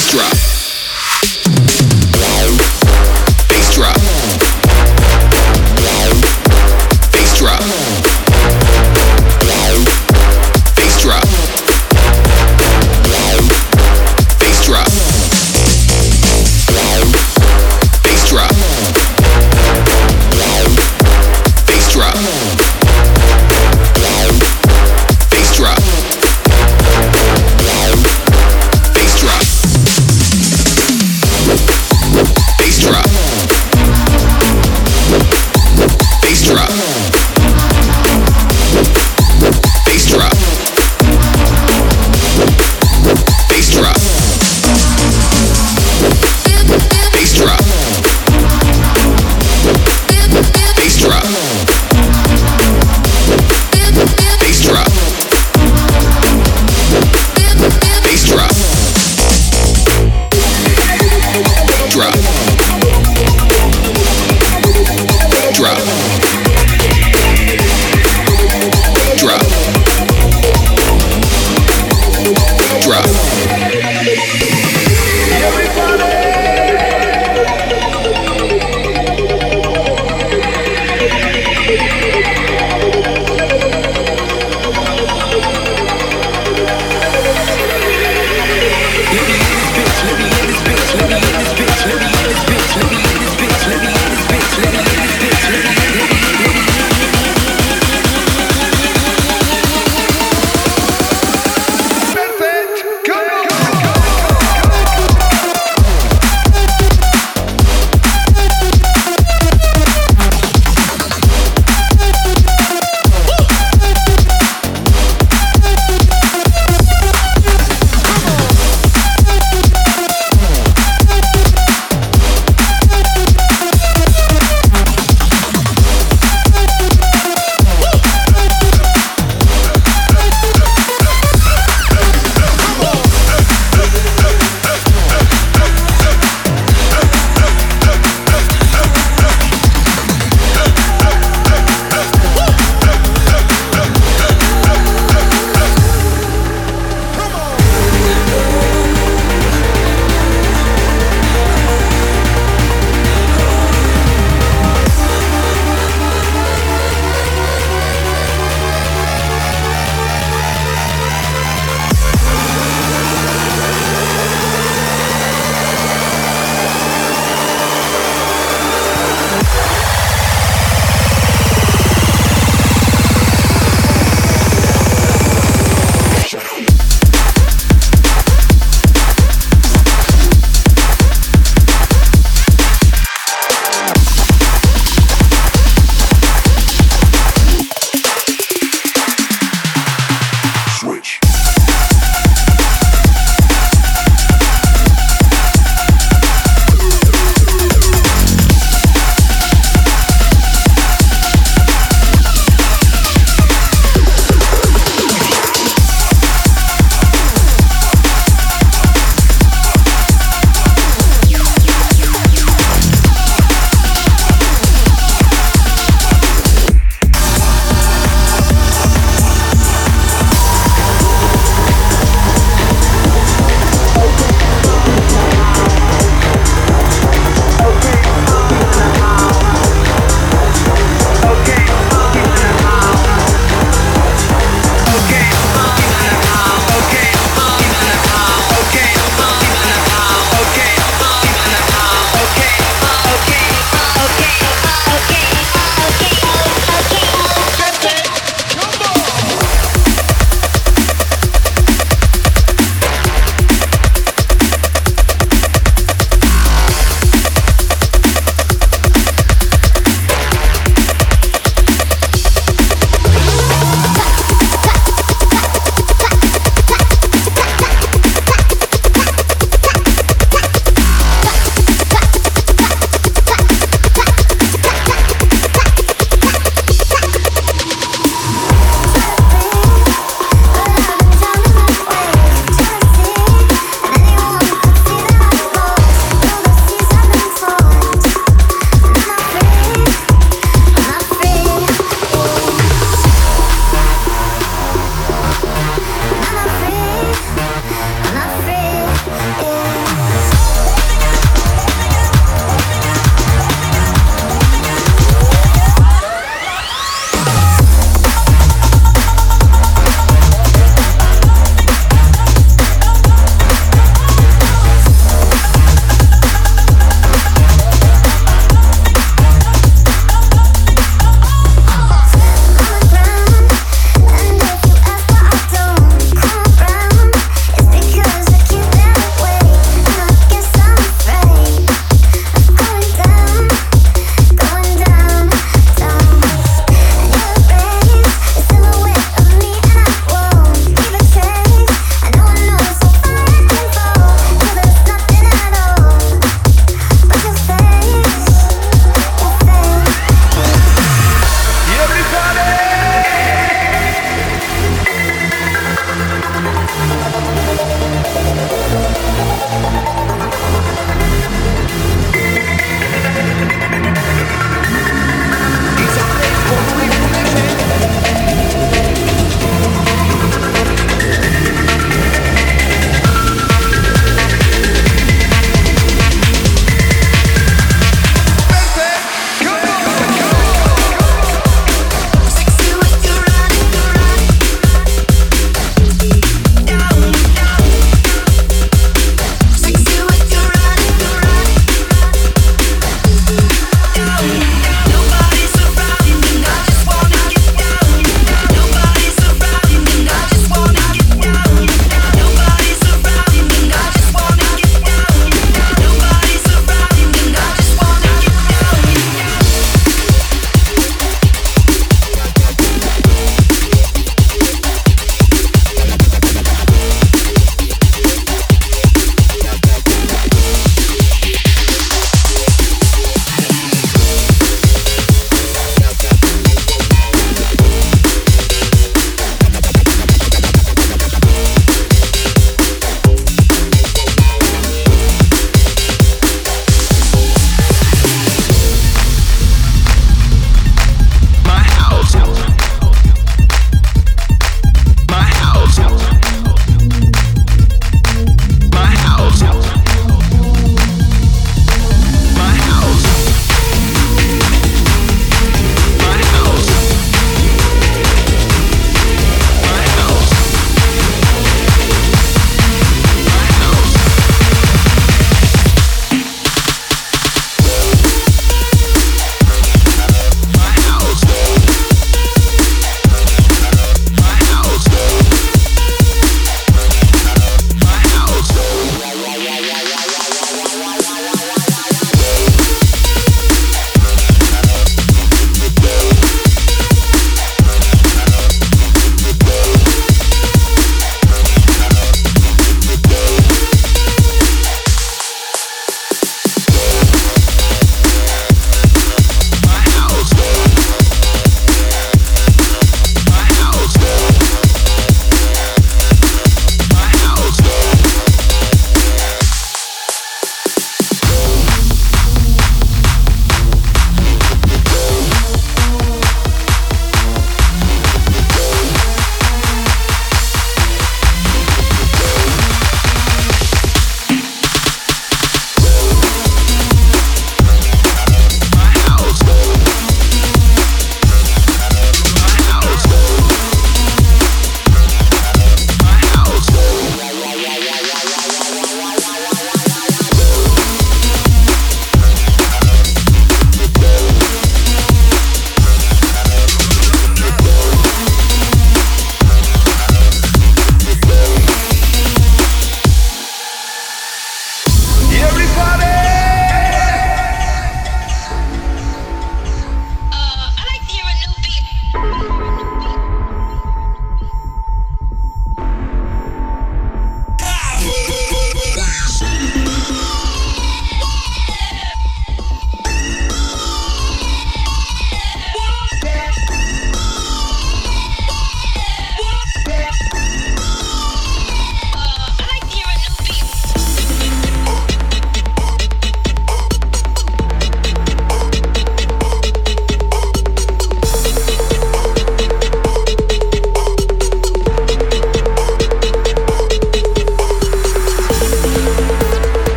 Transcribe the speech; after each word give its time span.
drop. 0.00 0.61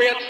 appropriate 0.00 0.29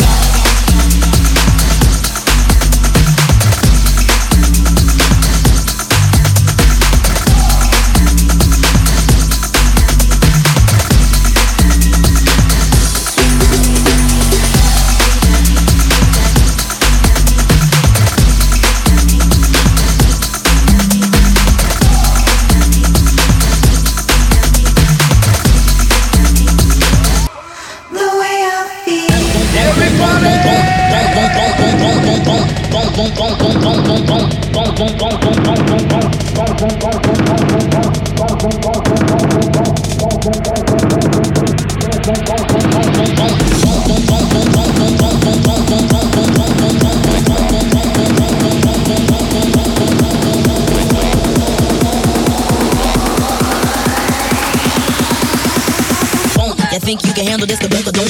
think 56.96 57.06
you 57.06 57.12
can 57.14 57.24
handle 57.24 57.46
this? 57.46 57.60
Don't, 57.60 57.70
don't, 57.70 57.84
don't, 57.84 58.04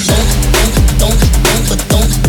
don't, 0.97 1.19
don't, 1.67 1.89
don't, 1.89 2.20